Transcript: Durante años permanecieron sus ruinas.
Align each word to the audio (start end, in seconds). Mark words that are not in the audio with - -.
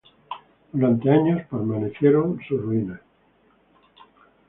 Durante 0.73 1.11
años 1.11 1.45
permanecieron 1.47 2.41
sus 2.49 2.59
ruinas. 2.59 3.01